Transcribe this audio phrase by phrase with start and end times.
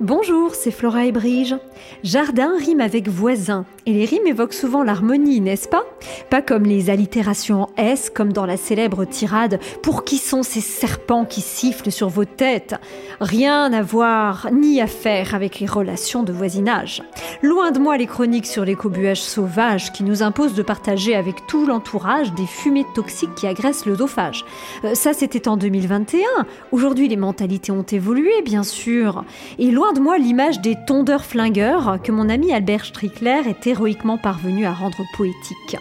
[0.00, 1.56] Bonjour, c'est Flora et Brige.
[2.02, 5.84] Jardin rime avec voisin, et les rimes évoquent souvent l'harmonie, n'est-ce pas?
[6.30, 10.62] Pas comme les allitérations en S, comme dans la célèbre tirade Pour qui sont ces
[10.62, 12.76] serpents qui sifflent sur vos têtes?
[13.20, 17.02] Rien à voir ni à faire avec les relations de voisinage.
[17.42, 21.66] Loin de moi les chroniques sur l'écobuage sauvage qui nous imposent de partager avec tout
[21.66, 24.46] l'entourage des fumées toxiques qui agressent l'œsophage.
[24.84, 26.22] Euh, ça, c'était en 2021.
[26.72, 29.24] Aujourd'hui, les mentalités ont évolué, bien sûr.
[29.58, 34.18] Et loin de moi l'image des tondeurs flingueurs que mon ami Albert Strickler est héroïquement
[34.18, 35.76] parvenu à rendre poétique.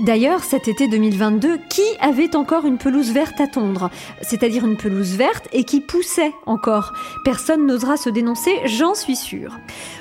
[0.00, 3.90] D'ailleurs, cet été 2022, qui avait encore une pelouse verte à tondre?
[4.22, 6.92] C'est-à-dire une pelouse verte et qui poussait encore.
[7.24, 9.58] Personne n'osera se dénoncer, j'en suis sûre.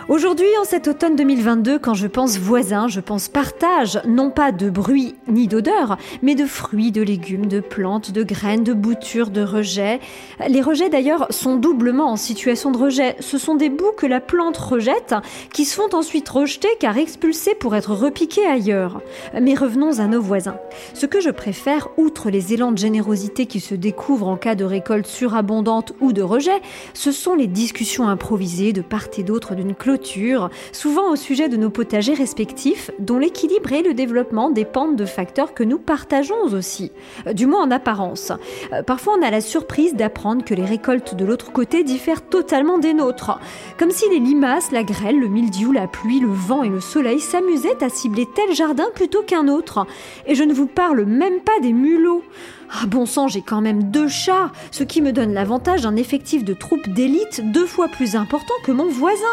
[0.10, 4.70] Aujourd'hui, en cet automne 2022, quand je pense voisin, je pense partage, non pas de
[4.70, 9.42] bruit ni d'odeur, mais de fruits, de légumes, de plantes, de graines, de boutures, de
[9.42, 10.00] rejets.
[10.48, 13.16] Les rejets d'ailleurs sont doublement en situation de rejet.
[13.38, 15.16] Sont des bouts que la plante rejette,
[15.54, 19.02] qui se font ensuite rejeter car expulsés pour être repiqués ailleurs.
[19.40, 20.58] Mais revenons à nos voisins.
[20.94, 24.66] Ce que je préfère, outre les élans de générosité qui se découvrent en cas de
[24.66, 26.62] récolte surabondante ou de rejet,
[26.94, 31.58] ce sont les discussions improvisées de part et d'autre d'une clôture, souvent au sujet de
[31.58, 36.92] nos potagers respectifs, dont l'équilibre et le développement dépendent de facteurs que nous partageons aussi,
[37.34, 38.32] du moins en apparence.
[38.74, 42.78] Euh, parfois on a la surprise d'apprendre que les récoltes de l'autre côté diffèrent totalement
[42.78, 43.27] des nôtres,
[43.78, 47.20] comme si les limaces, la grêle, le mildiou, la pluie, le vent et le soleil
[47.20, 49.86] s'amusaient à cibler tel jardin plutôt qu'un autre.
[50.26, 52.24] Et je ne vous parle même pas des mulots.
[52.70, 56.44] Ah bon sang, j'ai quand même deux chats, ce qui me donne l'avantage d'un effectif
[56.44, 59.24] de troupes d'élite deux fois plus important que mon voisin.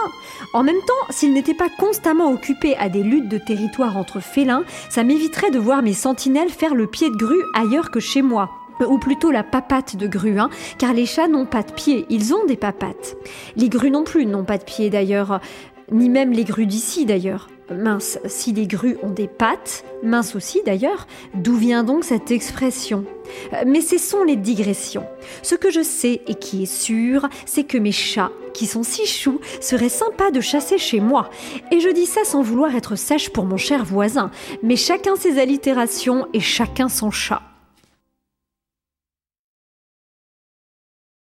[0.52, 4.64] En même temps, s'il n'était pas constamment occupé à des luttes de territoire entre félins,
[4.88, 8.50] ça m'éviterait de voir mes sentinelles faire le pied de grue ailleurs que chez moi
[8.80, 10.36] ou plutôt la papate de grue,
[10.78, 13.16] car les chats n'ont pas de pieds, ils ont des papates.
[13.56, 15.40] Les grues non plus n'ont pas de pieds d'ailleurs,
[15.92, 17.48] ni même les grues d'ici d'ailleurs.
[17.70, 23.06] Mince, si les grues ont des pattes, mince aussi d'ailleurs, d'où vient donc cette expression?
[23.66, 25.06] Mais cessons les digressions.
[25.42, 29.06] Ce que je sais et qui est sûr, c'est que mes chats, qui sont si
[29.06, 31.30] choux, seraient sympas de chasser chez moi.
[31.70, 34.30] Et je dis ça sans vouloir être sèche pour mon cher voisin,
[34.62, 37.42] mais chacun ses allitérations et chacun son chat.